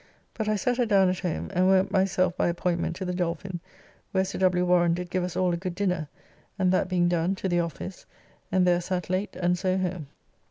But 0.33 0.49
I 0.49 0.55
set 0.55 0.77
her 0.77 0.85
down 0.87 1.09
at 1.09 1.19
home, 1.19 1.51
and 1.53 1.67
went 1.67 1.91
myself 1.91 2.35
by 2.35 2.47
appointment 2.47 2.95
to 2.95 3.05
the 3.05 3.13
Dolphin, 3.13 3.59
where 4.11 4.25
Sir 4.25 4.39
W. 4.39 4.65
Warren 4.65 4.95
did 4.95 5.11
give 5.11 5.23
us 5.23 5.35
all 5.35 5.53
a 5.53 5.57
good 5.57 5.75
dinner, 5.75 6.07
and 6.57 6.71
that 6.71 6.89
being 6.89 7.07
done, 7.07 7.35
to 7.35 7.47
the 7.47 7.59
office, 7.59 8.07
and 8.51 8.65
there 8.65 8.81
sat 8.81 9.11
late, 9.11 9.35
and 9.35 9.59
so 9.59 9.77
home. 9.77 10.07